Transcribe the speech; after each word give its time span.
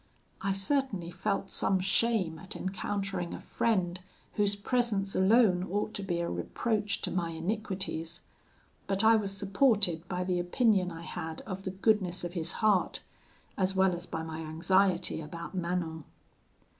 I 0.41 0.53
certainly 0.53 1.11
felt 1.11 1.51
some 1.51 1.79
shame 1.79 2.39
at 2.39 2.55
encountering 2.55 3.35
a 3.35 3.39
friend 3.39 3.99
whose 4.33 4.55
presence 4.55 5.13
alone 5.13 5.61
ought 5.69 5.93
to 5.93 6.01
be 6.01 6.21
a 6.21 6.27
reproach 6.27 7.03
to 7.03 7.11
my 7.11 7.29
iniquities; 7.29 8.23
but 8.87 9.03
I 9.03 9.15
was 9.15 9.31
supported 9.37 10.07
by 10.07 10.23
the 10.23 10.39
opinion 10.39 10.89
I 10.89 11.03
had 11.03 11.41
of 11.41 11.65
the 11.65 11.69
goodness 11.69 12.23
of 12.23 12.33
his 12.33 12.53
heart, 12.65 13.03
as 13.59 13.75
well 13.75 13.93
as 13.93 14.07
by 14.07 14.23
my 14.23 14.39
anxiety 14.39 15.21
about 15.21 15.53
Manon. 15.53 16.03